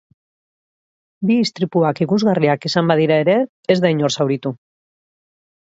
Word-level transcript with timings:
Bi 1.31 1.37
istripuak 1.43 2.01
ikusgarriak 2.07 2.67
izan 2.73 2.91
badira 2.93 3.19
ere, 3.27 3.37
ez 3.77 3.81
da 3.87 3.95
inor 3.99 4.19
zauritu. 4.21 4.59